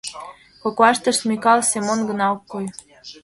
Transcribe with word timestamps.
Коклаштышт 0.61 1.21
Микал 1.29 1.59
Семон 1.69 1.99
гына 2.09 2.25
ок 2.35 2.41
кой. 2.51 2.65